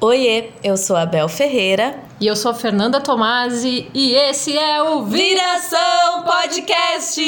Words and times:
Oiê, 0.00 0.50
eu 0.62 0.76
sou 0.76 0.94
a 0.94 1.04
Bel 1.04 1.28
Ferreira. 1.28 1.98
E 2.20 2.26
eu 2.28 2.36
sou 2.36 2.52
a 2.52 2.54
Fernanda 2.54 3.00
Tomasi 3.00 3.90
e 3.92 4.14
esse 4.14 4.56
é 4.56 4.80
o 4.80 5.04
Viração 5.04 6.22
Podcast! 6.24 7.20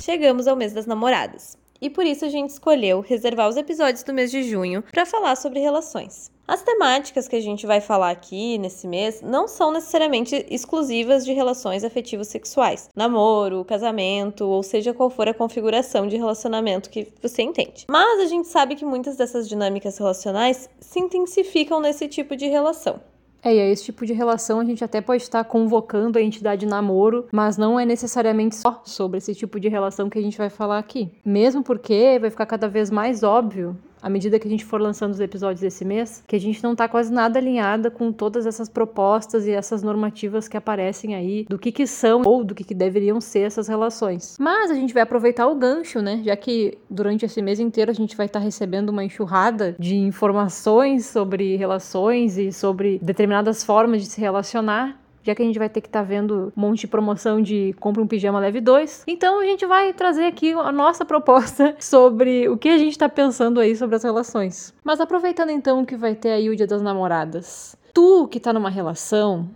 Chegamos 0.00 0.46
ao 0.46 0.54
mês 0.54 0.72
das 0.72 0.86
namoradas. 0.86 1.58
E 1.80 1.90
por 1.90 2.06
isso 2.06 2.24
a 2.24 2.28
gente 2.28 2.50
escolheu 2.50 3.00
reservar 3.00 3.48
os 3.48 3.56
episódios 3.56 4.04
do 4.04 4.14
mês 4.14 4.30
de 4.30 4.44
junho 4.44 4.84
para 4.92 5.04
falar 5.04 5.34
sobre 5.34 5.58
relações. 5.58 6.30
As 6.48 6.62
temáticas 6.62 7.28
que 7.28 7.36
a 7.36 7.42
gente 7.42 7.66
vai 7.66 7.78
falar 7.78 8.10
aqui 8.10 8.56
nesse 8.56 8.88
mês 8.88 9.20
não 9.20 9.46
são 9.46 9.70
necessariamente 9.70 10.46
exclusivas 10.48 11.22
de 11.22 11.34
relações 11.34 11.84
afetivos 11.84 12.28
sexuais, 12.28 12.88
namoro, 12.96 13.66
casamento, 13.66 14.46
ou 14.46 14.62
seja 14.62 14.94
qual 14.94 15.10
for 15.10 15.28
a 15.28 15.34
configuração 15.34 16.06
de 16.06 16.16
relacionamento 16.16 16.88
que 16.88 17.06
você 17.20 17.42
entende. 17.42 17.84
Mas 17.90 18.20
a 18.20 18.24
gente 18.24 18.48
sabe 18.48 18.76
que 18.76 18.84
muitas 18.86 19.14
dessas 19.14 19.46
dinâmicas 19.46 19.98
relacionais 19.98 20.70
se 20.80 20.98
intensificam 20.98 21.80
nesse 21.80 22.08
tipo 22.08 22.34
de 22.34 22.46
relação. 22.46 22.98
É, 23.42 23.54
e 23.54 23.60
a 23.60 23.66
esse 23.68 23.84
tipo 23.84 24.06
de 24.06 24.14
relação 24.14 24.58
a 24.58 24.64
gente 24.64 24.82
até 24.82 25.02
pode 25.02 25.22
estar 25.22 25.44
convocando 25.44 26.18
a 26.18 26.22
entidade 26.22 26.64
namoro, 26.64 27.26
mas 27.30 27.58
não 27.58 27.78
é 27.78 27.84
necessariamente 27.84 28.56
só 28.56 28.80
sobre 28.86 29.18
esse 29.18 29.34
tipo 29.34 29.60
de 29.60 29.68
relação 29.68 30.08
que 30.08 30.18
a 30.18 30.22
gente 30.22 30.38
vai 30.38 30.48
falar 30.48 30.78
aqui. 30.78 31.12
Mesmo 31.22 31.62
porque 31.62 32.18
vai 32.18 32.30
ficar 32.30 32.46
cada 32.46 32.68
vez 32.68 32.90
mais 32.90 33.22
óbvio 33.22 33.76
à 34.02 34.08
medida 34.08 34.38
que 34.38 34.46
a 34.46 34.50
gente 34.50 34.64
for 34.64 34.80
lançando 34.80 35.12
os 35.12 35.20
episódios 35.20 35.60
desse 35.60 35.84
mês, 35.84 36.22
que 36.26 36.36
a 36.36 36.40
gente 36.40 36.62
não 36.62 36.74
tá 36.74 36.88
quase 36.88 37.12
nada 37.12 37.38
alinhada 37.38 37.90
com 37.90 38.12
todas 38.12 38.46
essas 38.46 38.68
propostas 38.68 39.46
e 39.46 39.50
essas 39.50 39.82
normativas 39.82 40.48
que 40.48 40.56
aparecem 40.56 41.14
aí 41.14 41.46
do 41.48 41.58
que 41.58 41.72
que 41.72 41.86
são 41.86 42.22
ou 42.24 42.44
do 42.44 42.54
que 42.54 42.64
que 42.64 42.74
deveriam 42.74 43.20
ser 43.20 43.40
essas 43.40 43.68
relações. 43.68 44.36
Mas 44.38 44.70
a 44.70 44.74
gente 44.74 44.94
vai 44.94 45.02
aproveitar 45.02 45.46
o 45.46 45.54
gancho, 45.54 46.00
né? 46.00 46.20
Já 46.24 46.36
que 46.36 46.78
durante 46.88 47.24
esse 47.24 47.40
mês 47.42 47.60
inteiro 47.60 47.90
a 47.90 47.94
gente 47.94 48.16
vai 48.16 48.26
estar 48.26 48.40
tá 48.40 48.44
recebendo 48.44 48.90
uma 48.90 49.04
enxurrada 49.04 49.74
de 49.78 49.96
informações 49.96 51.06
sobre 51.06 51.56
relações 51.56 52.38
e 52.38 52.52
sobre 52.52 52.98
determinadas 53.02 53.64
formas 53.64 54.02
de 54.02 54.08
se 54.08 54.20
relacionar 54.20 54.98
já 55.28 55.34
que 55.34 55.42
a 55.42 55.44
gente 55.44 55.58
vai 55.58 55.68
ter 55.68 55.82
que 55.82 55.88
estar 55.88 56.00
tá 56.00 56.04
vendo 56.04 56.52
um 56.56 56.60
monte 56.60 56.80
de 56.80 56.86
promoção 56.86 57.40
de 57.42 57.74
compra 57.78 58.02
um 58.02 58.06
pijama 58.06 58.40
leve 58.40 58.60
2. 58.60 59.04
Então 59.06 59.40
a 59.40 59.44
gente 59.44 59.66
vai 59.66 59.92
trazer 59.92 60.24
aqui 60.24 60.52
a 60.52 60.72
nossa 60.72 61.04
proposta 61.04 61.76
sobre 61.78 62.48
o 62.48 62.56
que 62.56 62.68
a 62.68 62.78
gente 62.78 62.92
está 62.92 63.08
pensando 63.08 63.60
aí 63.60 63.76
sobre 63.76 63.96
as 63.96 64.02
relações. 64.02 64.72
Mas 64.82 65.00
aproveitando 65.00 65.50
então 65.50 65.84
que 65.84 65.96
vai 65.96 66.14
ter 66.14 66.30
aí 66.30 66.48
o 66.48 66.56
Dia 66.56 66.66
das 66.66 66.80
Namoradas. 66.80 67.76
Tu 67.92 68.26
que 68.28 68.40
tá 68.40 68.52
numa 68.52 68.70
relação, 68.70 69.50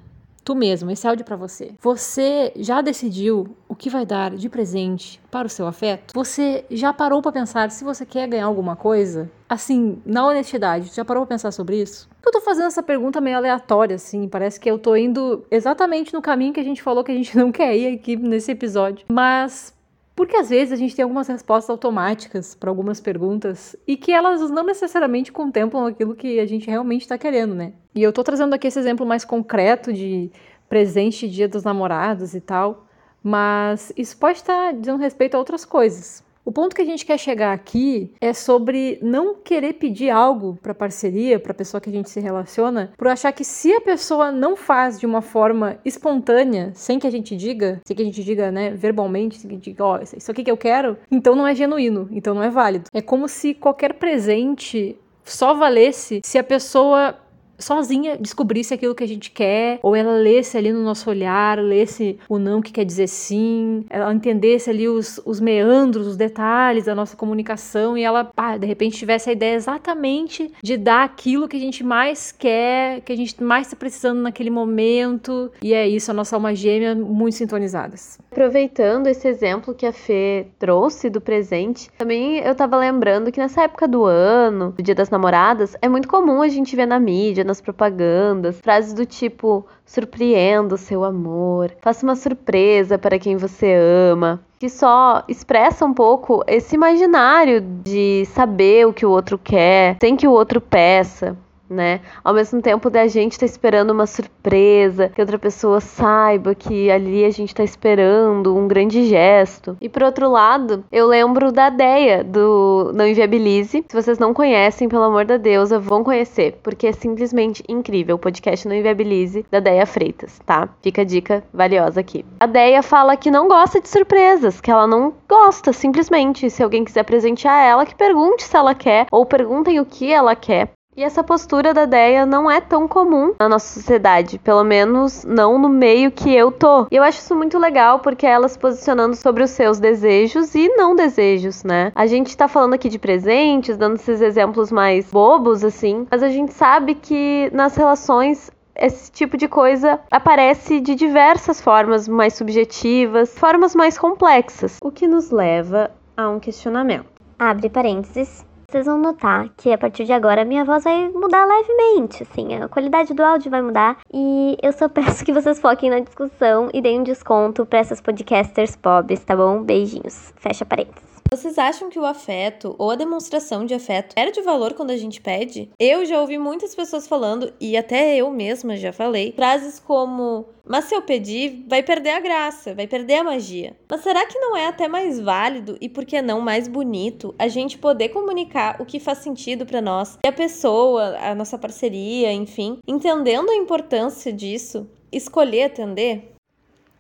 Tu 0.45 0.55
mesmo, 0.55 0.91
esse 0.91 1.07
áudio 1.07 1.25
para 1.25 1.37
você. 1.37 1.73
Você 1.81 2.53
já 2.57 2.81
decidiu 2.81 3.57
o 3.69 3.75
que 3.75 3.89
vai 3.89 4.05
dar 4.05 4.33
de 4.33 4.49
presente 4.49 5.21
para 5.31 5.47
o 5.47 5.51
seu 5.51 5.67
afeto? 5.67 6.13
Você 6.15 6.65
já 6.71 6.93
parou 6.93 7.23
para 7.23 7.33
pensar 7.33 7.71
se 7.71 7.85
você 7.85 8.05
quer 8.05 8.27
ganhar 8.29 8.47
alguma 8.47 8.75
coisa? 8.75 9.31
Assim, 9.49 10.01
na 10.05 10.27
honestidade, 10.27 10.91
já 10.95 11.05
parou 11.05 11.25
pra 11.25 11.35
pensar 11.35 11.53
sobre 11.53 11.81
isso? 11.81 12.09
Eu 12.25 12.33
tô 12.33 12.41
fazendo 12.41 12.67
essa 12.67 12.83
pergunta 12.83 13.21
meio 13.21 13.37
aleatória, 13.37 13.97
assim, 13.97 14.29
parece 14.29 14.59
que 14.59 14.71
eu 14.71 14.79
tô 14.79 14.97
indo 14.97 15.45
exatamente 15.51 16.13
no 16.13 16.23
caminho 16.23 16.53
que 16.53 16.61
a 16.61 16.65
gente 16.65 16.83
falou 16.83 17.05
que 17.05 17.13
a 17.13 17.15
gente 17.15 17.37
não 17.39 17.53
quer 17.53 17.77
ir 17.77 17.95
aqui 17.95 18.17
nesse 18.17 18.51
episódio. 18.51 19.07
Mas 19.09 19.75
porque 20.15 20.37
às 20.37 20.51
vezes 20.51 20.73
a 20.73 20.77
gente 20.77 20.95
tem 20.95 21.03
algumas 21.03 21.27
respostas 21.29 21.71
automáticas 21.71 22.55
para 22.55 22.71
algumas 22.71 23.01
perguntas 23.01 23.75
e 23.87 23.97
que 23.97 24.13
elas 24.13 24.51
não 24.51 24.65
necessariamente 24.65 25.33
contemplam 25.33 25.87
aquilo 25.87 26.15
que 26.15 26.39
a 26.39 26.47
gente 26.47 26.69
realmente 26.69 27.03
está 27.03 27.17
querendo, 27.17 27.55
né? 27.55 27.73
E 27.95 28.03
eu 28.03 28.13
tô 28.13 28.23
trazendo 28.23 28.55
aqui 28.55 28.67
esse 28.67 28.79
exemplo 28.79 29.07
mais 29.07 29.25
concreto 29.25 29.93
de 29.93 30.31
presente 30.69 31.29
dia 31.29 31.49
dos 31.49 31.65
namorados 31.65 32.35
e 32.35 32.41
tal, 32.41 32.87
mas 33.23 33.93
isso 33.97 34.17
pode 34.17 34.39
estar 34.39 34.73
dizendo 34.73 34.99
respeito 34.99 35.35
a 35.35 35.39
outras 35.39 35.65
coisas. 35.65 36.23
O 36.45 36.51
ponto 36.51 36.75
que 36.75 36.83
a 36.83 36.85
gente 36.85 37.07
quer 37.07 37.19
chegar 37.19 37.53
aqui 37.53 38.13
é 38.21 38.33
sobre 38.33 38.99
não 39.01 39.35
querer 39.35 39.75
pedir 39.75 40.11
algo 40.11 40.59
para 40.61 40.75
parceria, 40.75 41.39
para 41.39 41.53
a 41.53 41.55
pessoa 41.55 41.81
que 41.81 41.89
a 41.89 41.93
gente 41.93 42.11
se 42.11 42.19
relaciona, 42.19 42.93
por 42.99 43.07
achar 43.07 43.31
que 43.33 43.45
se 43.45 43.73
a 43.73 43.81
pessoa 43.81 44.33
não 44.33 44.57
faz 44.57 44.99
de 44.99 45.07
uma 45.07 45.23
forma 45.23 45.79
espontânea, 45.85 46.73
sem 46.75 46.99
que 46.99 47.07
a 47.07 47.11
gente 47.11 47.37
diga, 47.37 47.81
sem 47.85 47.95
que 47.95 48.03
a 48.03 48.05
gente 48.05 48.25
diga, 48.25 48.51
né, 48.51 48.71
verbalmente, 48.71 49.39
sem 49.39 49.49
que 49.49 49.55
a 49.55 49.59
gente 49.59 49.71
diga, 49.71 49.85
ó, 49.85 49.99
oh, 49.99 50.17
isso 50.17 50.31
aqui 50.31 50.43
que 50.43 50.51
eu 50.51 50.57
quero, 50.57 50.97
então 51.11 51.37
não 51.37 51.47
é 51.47 51.55
genuíno, 51.55 52.09
então 52.11 52.35
não 52.35 52.43
é 52.43 52.51
válido. 52.51 52.87
É 52.93 53.01
como 53.01 53.29
se 53.29 53.55
qualquer 53.55 53.95
presente 53.95 54.99
só 55.25 55.55
valesse 55.55 56.21
se 56.25 56.39
a 56.39 56.45
pessoa 56.45 57.17
sozinha 57.63 58.17
descobrisse 58.19 58.75
aquilo 58.75 58.95
que 58.95 59.05
a 59.05 59.09
gente 59.09 59.31
quer, 59.31 59.79
ou 59.83 59.95
ela 59.95 60.13
lesse 60.13 60.57
ali 60.57 60.73
no 60.73 60.83
nosso 60.83 61.09
olhar, 61.09 61.59
lesse 61.59 62.19
o 62.29 62.39
não 62.39 62.61
que 62.61 62.73
quer 62.73 62.85
dizer 62.85 63.07
sim, 63.07 63.85
ela 63.89 64.13
entendesse 64.13 64.69
ali 64.69 64.89
os, 64.89 65.21
os 65.25 65.41
meandros, 65.41 66.07
os 66.07 66.17
detalhes 66.17 66.85
da 66.85 66.95
nossa 66.95 67.17
comunicação 67.17 67.97
e 67.97 68.03
ela, 68.03 68.25
pá, 68.25 68.57
de 68.57 68.67
repente 68.67 68.97
tivesse 68.97 69.31
a 69.31 69.33
ideia 69.33 69.55
exatamente 69.55 70.53
de 70.63 70.77
dar 70.77 71.05
aquilo 71.05 71.49
que 71.49 71.57
a 71.57 71.61
gente 71.61 71.85
mais 71.85 72.33
quer, 72.33 73.01
que 73.03 73.13
a 73.13 73.17
gente 73.17 73.43
mais 73.43 73.67
está 73.67 73.77
precisando 73.77 74.21
naquele 74.21 74.51
momento. 74.51 75.51
E 75.63 75.73
é 75.73 75.87
isso, 75.87 76.11
a 76.11 76.15
nossa 76.15 76.37
alma 76.37 76.55
gêmea 76.55 76.95
muito 76.95 77.37
sintonizadas. 77.37 78.19
Aproveitando 78.31 79.07
esse 79.07 79.29
exemplo 79.29 79.75
que 79.75 79.87
a 79.87 79.93
Fê 79.93 80.47
trouxe 80.59 81.09
do 81.09 81.21
presente, 81.21 81.91
também 81.99 82.39
eu 82.39 82.55
tava 82.55 82.77
lembrando 82.77 83.31
que 83.31 83.39
nessa 83.39 83.63
época 83.63 83.87
do 83.87 84.05
ano, 84.05 84.73
do 84.73 84.83
Dia 84.83 84.95
das 84.95 85.11
Namoradas, 85.11 85.77
é 85.81 85.89
muito 85.89 86.09
comum 86.09 86.43
a 86.43 86.49
gente 86.49 86.75
ver 86.75 86.87
na 86.87 86.99
mídia, 86.99 87.45
nas 87.53 87.61
propagandas, 87.61 88.59
frases 88.61 88.95
do 88.95 89.05
tipo: 89.05 89.67
surpreenda 89.85 90.75
o 90.75 90.79
seu 90.79 91.05
amor, 91.05 91.71
faça 91.81 92.05
uma 92.05 92.17
surpresa 92.17 92.99
para 92.99 93.19
quem 93.19 93.37
você 93.37 93.75
ama 94.11 94.41
que 94.59 94.69
só 94.69 95.25
expressa 95.27 95.85
um 95.85 95.93
pouco 95.93 96.45
esse 96.47 96.77
imaginário 96.77 97.61
de 97.61 98.25
saber 98.27 98.87
o 98.87 98.93
que 98.93 99.05
o 99.05 99.11
outro 99.11 99.37
quer, 99.37 99.97
sem 100.01 100.15
que 100.15 100.29
o 100.29 100.31
outro 100.31 100.61
peça 100.61 101.37
né? 101.73 102.01
Ao 102.23 102.35
mesmo 102.35 102.61
tempo 102.61 102.91
da 102.91 103.07
gente 103.07 103.39
tá 103.39 103.47
esperando 103.47 103.91
uma 103.91 104.07
surpresa, 104.07 105.09
que 105.09 105.21
outra 105.21 105.39
pessoa 105.39 105.81
saiba 105.81 106.55
que 106.55 106.91
ali 106.91 107.25
a 107.25 107.31
gente 107.31 107.49
está 107.49 107.65
esperando 107.65 108.57
um 108.57 108.69
grande 108.69 109.07
gesto. 109.07 109.77
E 109.81 109.89
por 109.89 110.03
outro 110.03 110.31
lado, 110.31 110.85
eu 110.93 111.07
lembro 111.07 111.51
da 111.51 111.69
ideia 111.69 112.23
do 112.23 112.93
Não 112.95 113.07
Inviabilize. 113.07 113.85
Se 113.89 113.95
vocês 113.95 114.19
não 114.19 114.35
conhecem, 114.35 114.89
pelo 114.89 115.05
amor 115.05 115.25
da 115.25 115.37
deusa, 115.37 115.79
vão 115.79 116.05
conhecer, 116.05 116.59
porque 116.63 116.87
é 116.87 116.93
simplesmente 116.93 117.65
incrível. 117.69 118.17
O 118.17 118.19
podcast 118.19 118.69
Não 118.69 118.77
Inviabilize 118.77 119.45
da 119.51 119.61
Deia 119.61 119.87
Freitas, 119.87 120.39
tá? 120.45 120.69
Fica 120.83 121.03
a 121.03 121.05
dica 121.05 121.43
valiosa 121.53 122.01
aqui. 122.01 122.25
A 122.39 122.47
Deia 122.47 122.83
fala 122.83 123.17
que 123.17 123.31
não 123.31 123.49
gosta 123.49 123.81
de 123.81 123.89
surpresas, 123.89 124.61
que 124.61 124.71
ela 124.71 124.87
não 124.87 125.15
gosta, 125.29 125.73
simplesmente. 125.73 126.51
Se 126.51 126.63
alguém 126.63 126.85
quiser 126.85 127.05
presentear 127.05 127.65
ela, 127.65 127.87
que 127.87 127.95
pergunte 127.95 128.45
se 128.45 128.57
ela 128.57 128.75
quer, 128.75 129.07
ou 129.11 129.25
perguntem 129.25 129.81
o 129.81 129.87
que 129.87 130.13
ela 130.13 130.35
quer. 130.35 130.71
E 130.95 131.03
essa 131.03 131.25
postura 131.25 131.73
da 131.73 131.87
Deia 131.87 132.27
não 132.27 132.51
é 132.51 132.61
tão 132.61 132.87
comum 132.87 133.35
na 133.41 133.49
nossa 133.49 133.81
sociedade, 133.81 134.39
pelo 134.39 134.63
menos 134.63 135.25
não 135.25 135.59
no 135.59 135.69
meio 135.69 136.13
que 136.13 136.31
eu 136.35 136.53
tô. 136.53 136.87
E 136.91 136.97
eu 136.97 137.03
acho 137.03 137.19
isso 137.19 137.35
muito 137.35 137.59
legal 137.59 138.01
porque 138.01 138.27
ela 138.27 138.47
se 138.47 138.59
posicionando 138.59 139.17
sobre 139.17 139.43
os 139.43 139.51
seus 139.53 139.81
desejos 139.81 140.55
e 140.55 140.69
não 140.77 140.95
desejos, 140.95 141.65
né? 141.65 141.93
A 141.95 142.05
gente 142.05 142.37
tá 142.37 142.47
falando 142.47 142.75
aqui 142.75 142.91
de 142.91 142.99
presentes, 142.99 143.79
dando 143.79 143.95
esses 143.95 144.21
exemplos 144.21 144.71
mais 144.71 145.11
bobos 145.11 145.65
assim, 145.65 146.07
mas 146.11 146.23
a 146.23 146.29
gente 146.29 146.53
sabe 146.53 146.95
que 146.95 147.49
nas 147.55 147.75
relações 147.75 148.51
esse 148.77 149.11
tipo 149.11 149.39
de 149.39 149.49
coisa 149.49 149.99
aparece 150.11 150.79
de 150.79 150.95
diversas 150.95 151.59
formas 151.59 152.07
mais 152.07 152.35
subjetivas, 152.35 153.35
formas 153.39 153.75
mais 153.75 153.97
complexas, 153.97 154.77
o 154.83 154.91
que 154.91 155.09
nos 155.09 155.31
leva 155.31 155.91
a 156.15 156.29
um 156.29 156.39
questionamento. 156.39 157.07
Abre 157.39 157.71
parênteses 157.71 158.45
vocês 158.73 158.87
vão 158.87 158.97
notar 158.97 159.51
que 159.55 159.71
a 159.71 159.77
partir 159.77 160.05
de 160.05 160.15
agora 160.15 160.47
minha 160.47 160.65
voz 160.65 160.85
vai 160.85 161.11
mudar 161.11 161.45
levemente, 161.45 162.23
assim, 162.23 162.55
a 162.55 162.69
qualidade 162.69 163.13
do 163.13 163.23
áudio 163.23 163.51
vai 163.51 163.61
mudar. 163.61 163.99
E 164.13 164.57
eu 164.63 164.73
só 164.73 164.89
peço 164.91 165.25
que 165.25 165.33
vocês 165.33 165.61
foquem 165.61 165.91
na 165.91 166.01
discussão 166.01 166.71
e 166.73 166.81
deem 166.81 167.01
um 167.01 167.05
desconto 167.05 167.67
para 167.67 167.81
essas 167.81 168.01
podcasters 168.01 168.75
pobres, 168.75 169.23
tá 169.23 169.37
bom? 169.37 169.63
Beijinhos. 169.63 170.33
Fecha 170.37 170.65
parênteses. 170.65 171.12
Vocês 171.33 171.57
acham 171.57 171.89
que 171.89 171.99
o 171.99 172.05
afeto 172.05 172.77
ou 172.79 172.91
a 172.91 172.95
demonstração 172.95 173.65
de 173.65 173.73
afeto 173.73 174.13
era 174.15 174.31
de 174.31 174.43
valor 174.43 174.75
quando 174.75 174.91
a 174.91 174.99
gente 174.99 175.19
pede? 175.19 175.71
Eu 175.79 176.05
já 176.05 176.21
ouvi 176.21 176.37
muitas 176.37 176.75
pessoas 176.75 177.09
falando, 177.09 177.55
e 177.59 177.75
até 177.75 178.15
eu 178.17 178.31
mesma 178.31 178.77
já 178.77 178.93
falei, 178.93 179.33
frases 179.35 179.81
como: 179.81 180.45
Mas 180.63 180.85
se 180.85 180.95
eu 180.95 181.01
pedir, 181.01 181.65
vai 181.67 181.83
perder 181.83 182.11
a 182.11 182.21
graça, 182.21 182.75
vai 182.75 182.87
perder 182.87 183.15
a 183.15 183.25
magia. 183.25 183.75
Mas 183.91 184.03
será 184.03 184.27
que 184.27 184.39
não 184.39 184.55
é 184.55 184.67
até 184.67 184.87
mais 184.87 185.19
válido 185.19 185.79
e, 185.81 185.89
por 185.89 186.05
que 186.05 186.21
não, 186.21 186.39
mais 186.39 186.69
bonito 186.69 187.35
a 187.39 187.49
gente 187.49 187.79
poder 187.79 188.11
comunicar 188.11 188.77
o 188.79 188.85
que 188.85 189.01
faz 189.01 189.21
sentido 189.21 189.65
para 189.65 189.81
nós 189.81 190.19
e 190.23 190.29
a 190.29 190.33
pessoa, 190.33 191.17
a 191.17 191.35
nossa 191.35 191.57
parceria, 191.57 192.31
enfim, 192.31 192.77
entendendo 192.87 193.49
a 193.49 193.57
importância 193.57 194.31
disso, 194.31 194.87
escolher 195.11 195.63
atender? 195.63 196.32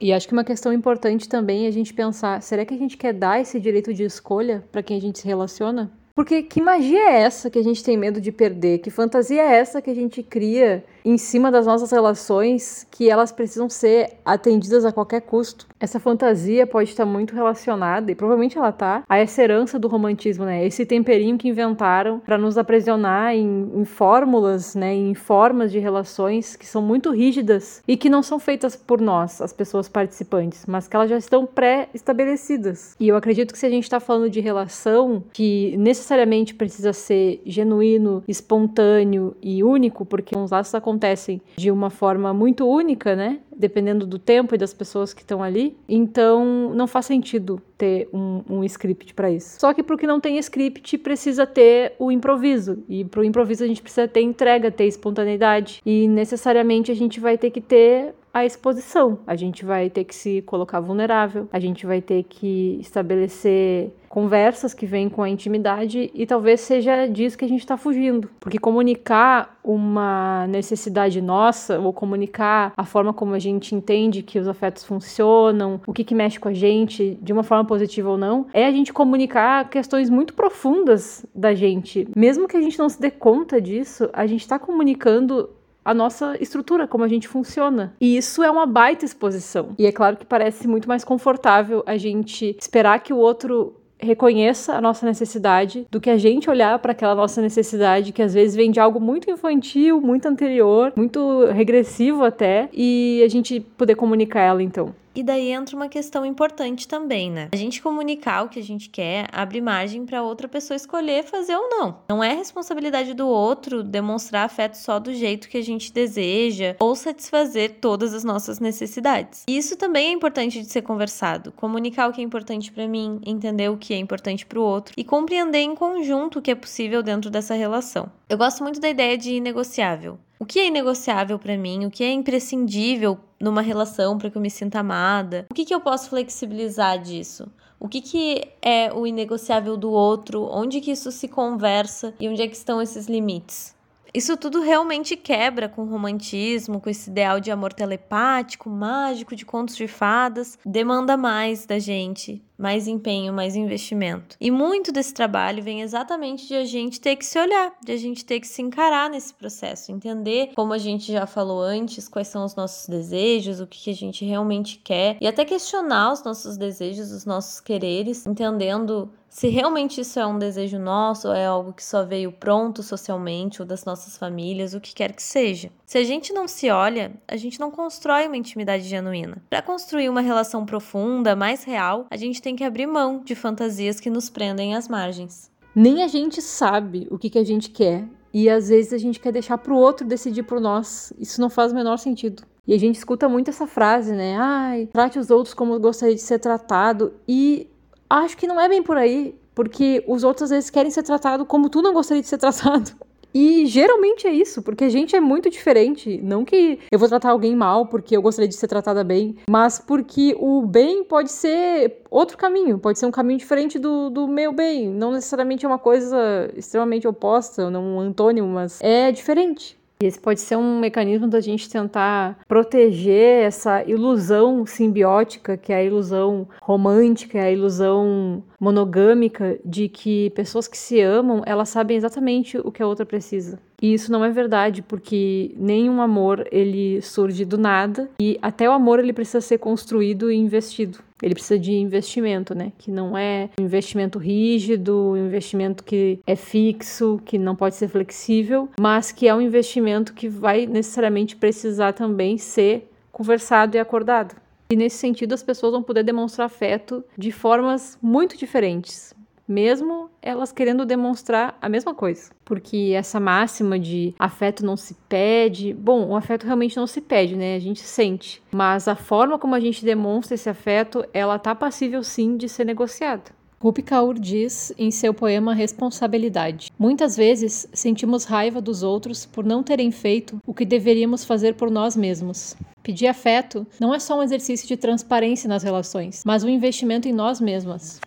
E 0.02 0.12
acho 0.12 0.26
que 0.26 0.32
uma 0.32 0.42
questão 0.42 0.72
importante 0.72 1.28
também 1.28 1.64
é 1.64 1.68
a 1.68 1.70
gente 1.70 1.94
pensar: 1.94 2.42
será 2.42 2.66
que 2.66 2.74
a 2.74 2.76
gente 2.76 2.96
quer 2.96 3.12
dar 3.12 3.40
esse 3.40 3.60
direito 3.60 3.94
de 3.94 4.02
escolha 4.02 4.64
para 4.72 4.82
quem 4.82 4.96
a 4.96 5.00
gente 5.00 5.20
se 5.20 5.26
relaciona? 5.28 5.92
Porque 6.14 6.42
que 6.42 6.60
magia 6.60 7.10
é 7.10 7.22
essa 7.22 7.48
que 7.48 7.58
a 7.58 7.64
gente 7.64 7.82
tem 7.82 7.96
medo 7.96 8.20
de 8.20 8.30
perder? 8.30 8.78
Que 8.78 8.90
fantasia 8.90 9.42
é 9.42 9.56
essa 9.56 9.80
que 9.80 9.90
a 9.90 9.94
gente 9.94 10.22
cria 10.22 10.84
em 11.04 11.18
cima 11.18 11.50
das 11.50 11.66
nossas 11.66 11.90
relações 11.90 12.86
que 12.90 13.10
elas 13.10 13.32
precisam 13.32 13.68
ser 13.68 14.18
atendidas 14.24 14.84
a 14.84 14.92
qualquer 14.92 15.22
custo? 15.22 15.66
Essa 15.80 15.98
fantasia 15.98 16.66
pode 16.66 16.90
estar 16.90 17.04
muito 17.04 17.34
relacionada, 17.34 18.12
e 18.12 18.14
provavelmente 18.14 18.56
ela 18.56 18.70
tá, 18.70 19.02
a 19.08 19.18
essa 19.18 19.42
herança 19.42 19.78
do 19.78 19.88
romantismo, 19.88 20.44
né? 20.44 20.64
Esse 20.64 20.86
temperinho 20.86 21.36
que 21.36 21.48
inventaram 21.48 22.20
para 22.20 22.38
nos 22.38 22.56
aprisionar 22.56 23.34
em, 23.34 23.70
em 23.74 23.84
fórmulas, 23.84 24.74
né? 24.74 24.94
Em 24.94 25.14
formas 25.14 25.72
de 25.72 25.78
relações 25.78 26.54
que 26.54 26.66
são 26.66 26.80
muito 26.80 27.10
rígidas 27.10 27.82
e 27.88 27.96
que 27.96 28.08
não 28.08 28.22
são 28.22 28.38
feitas 28.38 28.76
por 28.76 29.00
nós, 29.00 29.40
as 29.40 29.52
pessoas 29.52 29.88
participantes, 29.88 30.64
mas 30.66 30.86
que 30.86 30.94
elas 30.94 31.10
já 31.10 31.16
estão 31.16 31.46
pré-estabelecidas. 31.46 32.94
E 33.00 33.08
eu 33.08 33.16
acredito 33.16 33.52
que 33.52 33.58
se 33.58 33.66
a 33.66 33.70
gente 33.70 33.84
está 33.84 33.98
falando 33.98 34.30
de 34.30 34.40
relação 34.40 35.24
que 35.32 35.74
necessariamente 36.02 36.54
precisa 36.54 36.92
ser 36.92 37.40
genuíno, 37.46 38.24
espontâneo 38.26 39.36
e 39.40 39.62
único, 39.62 40.04
porque 40.04 40.36
os 40.36 40.50
laços 40.50 40.74
acontecem 40.74 41.40
de 41.56 41.70
uma 41.70 41.90
forma 41.90 42.34
muito 42.34 42.66
única, 42.66 43.14
né? 43.14 43.38
Dependendo 43.56 44.04
do 44.04 44.18
tempo 44.18 44.54
e 44.54 44.58
das 44.58 44.74
pessoas 44.74 45.14
que 45.14 45.22
estão 45.22 45.42
ali. 45.42 45.76
Então, 45.88 46.72
não 46.74 46.88
faz 46.88 47.06
sentido 47.06 47.62
ter 47.78 48.08
um, 48.12 48.42
um 48.50 48.64
script 48.64 49.14
para 49.14 49.30
isso. 49.30 49.60
Só 49.60 49.72
que 49.72 49.82
porque 49.82 50.06
não 50.06 50.18
tem 50.18 50.38
script, 50.38 50.98
precisa 50.98 51.46
ter 51.46 51.94
o 51.98 52.10
improviso. 52.10 52.82
E 52.88 53.04
para 53.04 53.20
o 53.20 53.24
improviso 53.24 53.62
a 53.62 53.66
gente 53.68 53.80
precisa 53.80 54.08
ter 54.08 54.22
entrega, 54.22 54.70
ter 54.70 54.86
espontaneidade. 54.86 55.80
E 55.86 56.08
necessariamente 56.08 56.90
a 56.90 56.94
gente 56.94 57.20
vai 57.20 57.38
ter 57.38 57.50
que 57.50 57.60
ter 57.60 58.14
a 58.34 58.44
exposição. 58.44 59.18
A 59.26 59.36
gente 59.36 59.64
vai 59.64 59.90
ter 59.90 60.04
que 60.04 60.14
se 60.14 60.42
colocar 60.42 60.80
vulnerável, 60.80 61.48
a 61.52 61.60
gente 61.60 61.86
vai 61.86 62.00
ter 62.00 62.24
que 62.24 62.78
estabelecer 62.80 63.92
conversas 64.12 64.74
que 64.74 64.84
vêm 64.84 65.08
com 65.08 65.22
a 65.22 65.28
intimidade 65.30 66.10
e 66.12 66.26
talvez 66.26 66.60
seja 66.60 67.06
disso 67.06 67.38
que 67.38 67.46
a 67.46 67.48
gente 67.48 67.60
está 67.60 67.78
fugindo. 67.78 68.28
Porque 68.38 68.58
comunicar 68.58 69.58
uma 69.64 70.46
necessidade 70.48 71.22
nossa 71.22 71.78
ou 71.78 71.94
comunicar 71.94 72.74
a 72.76 72.84
forma 72.84 73.14
como 73.14 73.32
a 73.32 73.38
gente 73.38 73.74
entende 73.74 74.22
que 74.22 74.38
os 74.38 74.46
afetos 74.46 74.84
funcionam, 74.84 75.80
o 75.86 75.94
que, 75.94 76.04
que 76.04 76.14
mexe 76.14 76.38
com 76.38 76.50
a 76.50 76.52
gente, 76.52 77.18
de 77.22 77.32
uma 77.32 77.42
forma 77.42 77.64
positiva 77.64 78.10
ou 78.10 78.18
não, 78.18 78.44
é 78.52 78.66
a 78.66 78.70
gente 78.70 78.92
comunicar 78.92 79.70
questões 79.70 80.10
muito 80.10 80.34
profundas 80.34 81.24
da 81.34 81.54
gente. 81.54 82.06
Mesmo 82.14 82.46
que 82.46 82.58
a 82.58 82.60
gente 82.60 82.78
não 82.78 82.90
se 82.90 83.00
dê 83.00 83.10
conta 83.10 83.62
disso, 83.62 84.10
a 84.12 84.26
gente 84.26 84.42
está 84.42 84.58
comunicando 84.58 85.48
a 85.82 85.94
nossa 85.94 86.36
estrutura, 86.38 86.86
como 86.86 87.02
a 87.02 87.08
gente 87.08 87.26
funciona. 87.26 87.94
E 87.98 88.18
isso 88.18 88.42
é 88.42 88.50
uma 88.50 88.66
baita 88.66 89.06
exposição. 89.06 89.70
E 89.78 89.86
é 89.86 89.90
claro 89.90 90.18
que 90.18 90.26
parece 90.26 90.68
muito 90.68 90.86
mais 90.86 91.02
confortável 91.02 91.82
a 91.86 91.96
gente 91.96 92.54
esperar 92.60 93.00
que 93.00 93.12
o 93.12 93.16
outro 93.16 93.74
reconheça 94.02 94.74
a 94.74 94.80
nossa 94.80 95.06
necessidade 95.06 95.86
do 95.90 96.00
que 96.00 96.10
a 96.10 96.18
gente 96.18 96.50
olhar 96.50 96.78
para 96.78 96.92
aquela 96.92 97.14
nossa 97.14 97.40
necessidade 97.40 98.12
que 98.12 98.22
às 98.22 98.34
vezes 98.34 98.56
vem 98.56 98.70
de 98.70 98.80
algo 98.80 99.00
muito 99.00 99.30
infantil, 99.30 100.00
muito 100.00 100.26
anterior, 100.26 100.92
muito 100.96 101.46
regressivo 101.46 102.24
até, 102.24 102.68
e 102.72 103.22
a 103.24 103.28
gente 103.28 103.60
poder 103.60 103.94
comunicar 103.94 104.40
ela 104.40 104.62
então. 104.62 104.94
E 105.14 105.22
daí 105.22 105.50
entra 105.50 105.76
uma 105.76 105.88
questão 105.88 106.24
importante 106.24 106.88
também, 106.88 107.30
né? 107.30 107.48
A 107.52 107.56
gente 107.56 107.82
comunicar 107.82 108.44
o 108.44 108.48
que 108.48 108.58
a 108.58 108.62
gente 108.62 108.88
quer 108.88 109.28
abre 109.32 109.60
margem 109.60 110.06
para 110.06 110.22
outra 110.22 110.48
pessoa 110.48 110.76
escolher 110.76 111.24
fazer 111.24 111.54
ou 111.54 111.68
não. 111.68 111.98
Não 112.08 112.24
é 112.24 112.34
responsabilidade 112.34 113.14
do 113.14 113.28
outro 113.28 113.82
demonstrar 113.82 114.44
afeto 114.44 114.74
só 114.74 114.98
do 114.98 115.12
jeito 115.12 115.48
que 115.48 115.58
a 115.58 115.62
gente 115.62 115.92
deseja 115.92 116.76
ou 116.78 116.94
satisfazer 116.94 117.76
todas 117.80 118.14
as 118.14 118.24
nossas 118.24 118.58
necessidades. 118.58 119.44
Isso 119.46 119.76
também 119.76 120.08
é 120.08 120.12
importante 120.12 120.60
de 120.60 120.66
ser 120.66 120.82
conversado. 120.82 121.52
Comunicar 121.52 122.08
o 122.08 122.12
que 122.12 122.20
é 122.20 122.24
importante 122.24 122.72
para 122.72 122.88
mim, 122.88 123.20
entender 123.26 123.70
o 123.70 123.76
que 123.76 123.92
é 123.92 123.98
importante 123.98 124.46
para 124.46 124.58
o 124.58 124.62
outro 124.62 124.94
e 124.96 125.04
compreender 125.04 125.58
em 125.58 125.74
conjunto 125.74 126.38
o 126.38 126.42
que 126.42 126.50
é 126.50 126.54
possível 126.54 127.02
dentro 127.02 127.30
dessa 127.30 127.54
relação. 127.54 128.10
Eu 128.28 128.38
gosto 128.38 128.62
muito 128.62 128.80
da 128.80 128.88
ideia 128.88 129.18
de 129.18 129.34
inegociável. 129.34 130.18
O 130.42 130.44
que 130.44 130.58
é 130.58 130.66
inegociável 130.66 131.38
para 131.38 131.56
mim? 131.56 131.86
O 131.86 131.90
que 131.90 132.02
é 132.02 132.10
imprescindível 132.10 133.16
numa 133.40 133.62
relação 133.62 134.18
para 134.18 134.28
que 134.28 134.36
eu 134.36 134.42
me 134.42 134.50
sinta 134.50 134.80
amada? 134.80 135.46
O 135.48 135.54
que, 135.54 135.64
que 135.64 135.72
eu 135.72 135.80
posso 135.80 136.10
flexibilizar 136.10 137.00
disso? 137.00 137.48
O 137.78 137.86
que, 137.86 138.00
que 138.00 138.48
é 138.60 138.92
o 138.92 139.06
inegociável 139.06 139.76
do 139.76 139.92
outro? 139.92 140.48
Onde 140.50 140.80
que 140.80 140.90
isso 140.90 141.12
se 141.12 141.28
conversa 141.28 142.12
e 142.18 142.28
onde 142.28 142.42
é 142.42 142.48
que 142.48 142.56
estão 142.56 142.82
esses 142.82 143.06
limites? 143.06 143.72
Isso 144.14 144.36
tudo 144.36 144.60
realmente 144.60 145.16
quebra 145.16 145.70
com 145.70 145.82
o 145.82 145.88
romantismo, 145.88 146.80
com 146.80 146.90
esse 146.90 147.08
ideal 147.08 147.40
de 147.40 147.50
amor 147.50 147.72
telepático, 147.72 148.68
mágico, 148.68 149.34
de 149.34 149.46
contos 149.46 149.74
de 149.74 149.88
fadas. 149.88 150.58
Demanda 150.66 151.16
mais 151.16 151.64
da 151.64 151.78
gente, 151.78 152.42
mais 152.58 152.86
empenho, 152.86 153.32
mais 153.32 153.56
investimento. 153.56 154.36
E 154.38 154.50
muito 154.50 154.92
desse 154.92 155.14
trabalho 155.14 155.62
vem 155.62 155.80
exatamente 155.80 156.46
de 156.46 156.54
a 156.54 156.64
gente 156.66 157.00
ter 157.00 157.16
que 157.16 157.24
se 157.24 157.40
olhar, 157.40 157.72
de 157.82 157.90
a 157.90 157.96
gente 157.96 158.22
ter 158.22 158.38
que 158.38 158.46
se 158.46 158.60
encarar 158.60 159.08
nesse 159.08 159.32
processo, 159.32 159.90
entender, 159.90 160.50
como 160.54 160.74
a 160.74 160.78
gente 160.78 161.10
já 161.10 161.26
falou 161.26 161.62
antes, 161.62 162.06
quais 162.06 162.28
são 162.28 162.44
os 162.44 162.54
nossos 162.54 162.86
desejos, 162.86 163.60
o 163.60 163.66
que 163.66 163.90
a 163.90 163.94
gente 163.94 164.26
realmente 164.26 164.78
quer, 164.84 165.16
e 165.22 165.26
até 165.26 165.42
questionar 165.42 166.12
os 166.12 166.22
nossos 166.22 166.58
desejos, 166.58 167.10
os 167.10 167.24
nossos 167.24 167.60
quereres, 167.60 168.26
entendendo 168.26 169.10
se 169.32 169.48
realmente 169.48 169.98
isso 169.98 170.20
é 170.20 170.26
um 170.26 170.38
desejo 170.38 170.78
nosso, 170.78 171.26
ou 171.26 171.34
é 171.34 171.46
algo 171.46 171.72
que 171.72 171.82
só 171.82 172.04
veio 172.04 172.30
pronto 172.30 172.82
socialmente 172.82 173.62
ou 173.62 173.66
das 173.66 173.82
nossas 173.82 174.18
famílias, 174.18 174.74
o 174.74 174.80
que 174.80 174.94
quer 174.94 175.14
que 175.14 175.22
seja. 175.22 175.70
Se 175.86 175.96
a 175.96 176.04
gente 176.04 176.34
não 176.34 176.46
se 176.46 176.70
olha, 176.70 177.14
a 177.26 177.34
gente 177.38 177.58
não 177.58 177.70
constrói 177.70 178.26
uma 178.26 178.36
intimidade 178.36 178.84
genuína. 178.84 179.42
Para 179.48 179.62
construir 179.62 180.10
uma 180.10 180.20
relação 180.20 180.66
profunda, 180.66 181.34
mais 181.34 181.64
real, 181.64 182.06
a 182.10 182.16
gente 182.16 182.42
tem 182.42 182.54
que 182.54 182.62
abrir 182.62 182.86
mão 182.86 183.22
de 183.24 183.34
fantasias 183.34 183.98
que 183.98 184.10
nos 184.10 184.28
prendem 184.28 184.74
às 184.74 184.86
margens. 184.86 185.50
Nem 185.74 186.02
a 186.02 186.08
gente 186.08 186.42
sabe 186.42 187.08
o 187.10 187.16
que, 187.16 187.30
que 187.30 187.38
a 187.38 187.44
gente 187.44 187.70
quer 187.70 188.06
e 188.34 188.50
às 188.50 188.68
vezes 188.68 188.92
a 188.92 188.98
gente 188.98 189.18
quer 189.18 189.32
deixar 189.32 189.56
para 189.56 189.72
o 189.72 189.78
outro 189.78 190.06
decidir 190.06 190.42
por 190.42 190.60
nós. 190.60 191.10
Isso 191.18 191.40
não 191.40 191.48
faz 191.48 191.72
o 191.72 191.74
menor 191.74 191.96
sentido. 191.96 192.42
E 192.66 192.74
a 192.74 192.78
gente 192.78 192.96
escuta 192.96 193.28
muito 193.28 193.48
essa 193.48 193.66
frase, 193.66 194.12
né? 194.12 194.36
Ai, 194.38 194.88
trate 194.92 195.18
os 195.18 195.30
outros 195.30 195.54
como 195.54 195.80
gostaria 195.80 196.14
de 196.14 196.20
ser 196.20 196.38
tratado. 196.38 197.14
E 197.26 197.71
acho 198.20 198.36
que 198.36 198.46
não 198.46 198.60
é 198.60 198.68
bem 198.68 198.82
por 198.82 198.96
aí, 198.96 199.34
porque 199.54 200.04
os 200.06 200.24
outros 200.24 200.44
às 200.44 200.50
vezes 200.50 200.70
querem 200.70 200.90
ser 200.90 201.02
tratados 201.02 201.46
como 201.46 201.68
tu 201.68 201.82
não 201.82 201.92
gostaria 201.92 202.22
de 202.22 202.28
ser 202.28 202.38
tratado. 202.38 202.92
E 203.34 203.64
geralmente 203.64 204.26
é 204.26 204.30
isso, 204.30 204.60
porque 204.60 204.84
a 204.84 204.90
gente 204.90 205.16
é 205.16 205.20
muito 205.20 205.48
diferente. 205.48 206.20
Não 206.22 206.44
que 206.44 206.78
eu 206.90 206.98
vou 206.98 207.08
tratar 207.08 207.30
alguém 207.30 207.56
mal 207.56 207.86
porque 207.86 208.14
eu 208.14 208.20
gostaria 208.20 208.46
de 208.46 208.54
ser 208.54 208.68
tratada 208.68 209.02
bem, 209.02 209.36
mas 209.48 209.78
porque 209.78 210.36
o 210.38 210.60
bem 210.66 211.02
pode 211.02 211.32
ser 211.32 212.02
outro 212.10 212.36
caminho, 212.36 212.78
pode 212.78 212.98
ser 212.98 213.06
um 213.06 213.10
caminho 213.10 213.38
diferente 213.38 213.78
do, 213.78 214.10
do 214.10 214.28
meu 214.28 214.52
bem. 214.52 214.90
Não 214.90 215.12
necessariamente 215.12 215.64
é 215.64 215.68
uma 215.68 215.78
coisa 215.78 216.50
extremamente 216.54 217.08
oposta, 217.08 217.70
não 217.70 217.96
um 217.96 218.00
antônimo, 218.00 218.48
mas 218.48 218.78
é 218.82 219.10
diferente. 219.10 219.80
E 220.02 220.04
esse 220.04 220.18
pode 220.18 220.40
ser 220.40 220.56
um 220.56 220.80
mecanismo 220.80 221.28
da 221.28 221.40
gente 221.40 221.70
tentar 221.70 222.36
proteger 222.48 223.44
essa 223.44 223.84
ilusão 223.84 224.66
simbiótica, 224.66 225.56
que 225.56 225.72
é 225.72 225.76
a 225.76 225.84
ilusão 225.84 226.48
romântica, 226.60 227.40
a 227.40 227.52
ilusão 227.52 228.42
monogâmica 228.58 229.60
de 229.64 229.88
que 229.88 230.30
pessoas 230.30 230.66
que 230.66 230.76
se 230.76 231.00
amam, 231.00 231.42
elas 231.46 231.68
sabem 231.68 231.96
exatamente 231.96 232.58
o 232.58 232.72
que 232.72 232.82
a 232.82 232.86
outra 232.86 233.06
precisa. 233.06 233.60
E 233.80 233.94
isso 233.94 234.10
não 234.10 234.24
é 234.24 234.30
verdade, 234.30 234.82
porque 234.82 235.54
nenhum 235.56 236.02
amor 236.02 236.48
ele 236.50 237.00
surge 237.00 237.44
do 237.44 237.56
nada 237.56 238.10
e 238.20 238.36
até 238.42 238.68
o 238.68 238.72
amor 238.72 238.98
ele 238.98 239.12
precisa 239.12 239.40
ser 239.40 239.58
construído 239.58 240.32
e 240.32 240.36
investido. 240.36 240.98
Ele 241.22 241.34
precisa 241.34 241.58
de 241.58 241.72
investimento, 241.72 242.54
né? 242.54 242.72
Que 242.76 242.90
não 242.90 243.16
é 243.16 243.48
um 243.60 243.64
investimento 243.64 244.18
rígido, 244.18 245.12
um 245.12 245.26
investimento 245.26 245.84
que 245.84 246.18
é 246.26 246.34
fixo, 246.34 247.20
que 247.24 247.38
não 247.38 247.54
pode 247.54 247.76
ser 247.76 247.88
flexível, 247.88 248.68
mas 248.80 249.12
que 249.12 249.28
é 249.28 249.34
um 249.34 249.40
investimento 249.40 250.12
que 250.12 250.28
vai 250.28 250.66
necessariamente 250.66 251.36
precisar 251.36 251.92
também 251.92 252.36
ser 252.36 252.90
conversado 253.12 253.76
e 253.76 253.80
acordado. 253.80 254.34
E 254.72 254.76
nesse 254.76 254.96
sentido, 254.96 255.34
as 255.34 255.42
pessoas 255.42 255.72
vão 255.72 255.82
poder 255.82 256.02
demonstrar 256.02 256.46
afeto 256.46 257.04
de 257.16 257.30
formas 257.30 257.98
muito 258.02 258.36
diferentes, 258.36 259.14
mesmo 259.46 260.10
elas 260.20 260.52
querendo 260.52 260.86
demonstrar 260.86 261.56
a 261.60 261.68
mesma 261.68 261.94
coisa. 261.94 262.30
Porque 262.44 262.92
essa 262.94 263.18
máxima 263.18 263.78
de 263.78 264.14
afeto 264.18 264.64
não 264.64 264.76
se 264.76 264.94
pede, 265.08 265.72
bom, 265.72 266.08
o 266.08 266.16
afeto 266.16 266.44
realmente 266.44 266.76
não 266.76 266.86
se 266.86 267.00
pede, 267.00 267.36
né? 267.36 267.56
A 267.56 267.60
gente 267.60 267.80
sente, 267.80 268.42
mas 268.50 268.88
a 268.88 268.94
forma 268.94 269.38
como 269.38 269.54
a 269.54 269.60
gente 269.60 269.84
demonstra 269.84 270.34
esse 270.34 270.48
afeto, 270.48 271.04
ela 271.12 271.38
tá 271.38 271.54
passível 271.54 272.02
sim 272.02 272.36
de 272.36 272.48
ser 272.48 272.64
negociada. 272.64 273.42
Rupi 273.62 273.80
Kaur 273.80 274.18
diz 274.18 274.72
em 274.76 274.90
seu 274.90 275.14
poema 275.14 275.54
Responsabilidade: 275.54 276.72
Muitas 276.76 277.16
vezes 277.16 277.68
sentimos 277.72 278.24
raiva 278.24 278.60
dos 278.60 278.82
outros 278.82 279.24
por 279.24 279.44
não 279.44 279.62
terem 279.62 279.92
feito 279.92 280.40
o 280.44 280.52
que 280.52 280.64
deveríamos 280.64 281.24
fazer 281.24 281.54
por 281.54 281.70
nós 281.70 281.96
mesmos. 281.96 282.56
Pedir 282.82 283.06
afeto 283.06 283.64
não 283.78 283.94
é 283.94 284.00
só 284.00 284.18
um 284.18 284.22
exercício 284.22 284.66
de 284.66 284.76
transparência 284.76 285.48
nas 285.48 285.62
relações, 285.62 286.24
mas 286.26 286.42
um 286.42 286.48
investimento 286.48 287.06
em 287.06 287.12
nós 287.12 287.40
mesmas. 287.40 288.00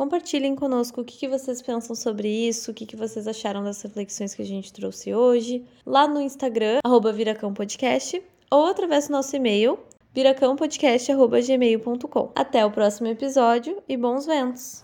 Compartilhem 0.00 0.56
conosco 0.56 1.02
o 1.02 1.04
que, 1.04 1.18
que 1.18 1.28
vocês 1.28 1.60
pensam 1.60 1.94
sobre 1.94 2.26
isso, 2.26 2.70
o 2.70 2.74
que, 2.74 2.86
que 2.86 2.96
vocês 2.96 3.28
acharam 3.28 3.62
das 3.62 3.82
reflexões 3.82 4.34
que 4.34 4.40
a 4.40 4.46
gente 4.46 4.72
trouxe 4.72 5.14
hoje, 5.14 5.62
lá 5.84 6.08
no 6.08 6.22
Instagram, 6.22 6.78
viracãopodcast, 7.14 8.22
ou 8.50 8.64
através 8.64 9.08
do 9.08 9.12
nosso 9.12 9.36
e-mail, 9.36 9.78
viracãopodcast.gmail.com. 10.14 12.32
Até 12.34 12.64
o 12.64 12.70
próximo 12.70 13.08
episódio 13.08 13.76
e 13.86 13.94
bons 13.94 14.24
ventos! 14.24 14.82